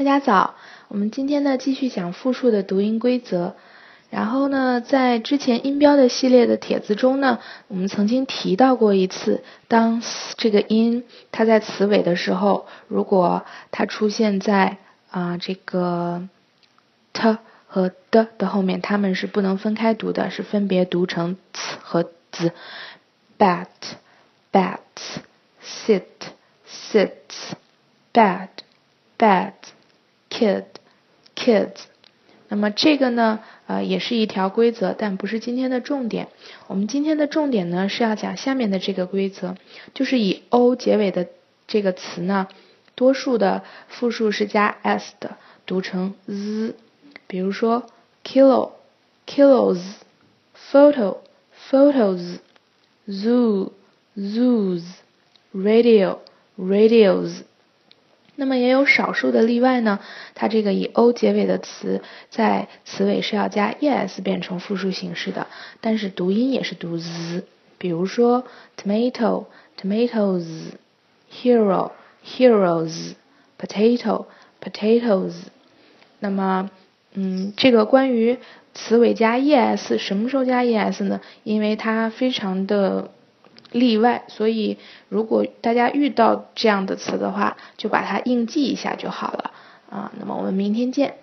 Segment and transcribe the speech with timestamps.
[0.00, 0.54] 大家早，
[0.88, 3.54] 我们今天呢继续讲复数的读音规则。
[4.08, 7.38] 然后呢，在之前音标的系列的帖子中呢，
[7.68, 10.02] 我们曾经提到过一次，当
[10.38, 14.78] 这个音它在词尾的时候，如果它出现在
[15.10, 16.26] 啊这个
[17.12, 17.36] t
[17.66, 22.52] 和的的后面，它们是不能分开读的，是分别读成 t 和 z。
[23.38, 23.66] bat
[24.50, 24.78] bat
[25.62, 26.04] sit
[26.66, 27.52] sits
[28.14, 28.48] bad
[29.18, 29.52] bad
[30.40, 30.64] kid
[31.36, 31.82] kids。
[32.48, 36.28] 那么这个呢，呃，也是一条规则，但不是今天的重点。
[36.66, 39.54] 我们今天的重点呢，是要讲下面的这个规则，
[39.94, 41.28] 就是以 o 结尾的
[41.68, 42.48] 这个词呢，
[42.94, 45.36] 多数的复数是加 s 的，
[45.66, 46.74] 读成 z。
[47.26, 47.84] 比如说
[48.24, 48.72] kilo
[49.26, 49.78] kilos
[50.72, 51.18] photo
[51.70, 52.38] photos
[53.06, 53.70] zoo
[54.16, 54.82] zoos
[55.54, 56.18] radio
[56.58, 57.42] radios。
[58.40, 60.00] 那么也有少数的例外呢，
[60.34, 62.00] 它这个以 o 结尾的词，
[62.30, 65.46] 在词尾是要加 es 变成复数形式的，
[65.82, 67.44] 但是读音也是读 z。
[67.76, 68.44] 比如说
[68.82, 69.44] tomato
[69.78, 70.46] tomatoes
[71.30, 71.90] hero
[72.24, 73.12] heroes
[73.58, 74.24] potato
[74.58, 75.34] potatoes。
[76.18, 76.70] 那么，
[77.12, 78.38] 嗯，这个关于
[78.72, 81.20] 词尾加 es 什么时候加 es 呢？
[81.44, 83.10] 因为它非常的。
[83.72, 89.52] 例外，所以如果大家遇到这样的词的话，就把它硬记一下就好了
[89.90, 90.12] 啊。
[90.18, 91.14] 那么我们明天见。